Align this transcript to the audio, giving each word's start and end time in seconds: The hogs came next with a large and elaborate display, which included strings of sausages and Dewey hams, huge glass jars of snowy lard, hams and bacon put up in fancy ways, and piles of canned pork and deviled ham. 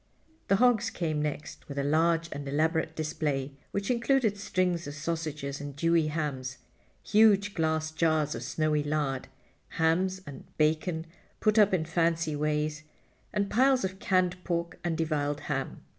The 0.47 0.55
hogs 0.55 0.89
came 0.89 1.21
next 1.21 1.67
with 1.69 1.77
a 1.77 1.83
large 1.83 2.27
and 2.31 2.49
elaborate 2.49 2.95
display, 2.95 3.51
which 3.69 3.91
included 3.91 4.35
strings 4.35 4.87
of 4.87 4.95
sausages 4.95 5.61
and 5.61 5.75
Dewey 5.75 6.07
hams, 6.07 6.57
huge 7.03 7.53
glass 7.53 7.91
jars 7.91 8.33
of 8.33 8.41
snowy 8.41 8.81
lard, 8.81 9.27
hams 9.77 10.19
and 10.25 10.43
bacon 10.57 11.05
put 11.39 11.59
up 11.59 11.71
in 11.71 11.85
fancy 11.85 12.35
ways, 12.35 12.81
and 13.31 13.51
piles 13.51 13.85
of 13.85 13.99
canned 13.99 14.43
pork 14.43 14.79
and 14.83 14.97
deviled 14.97 15.41
ham. 15.41 15.83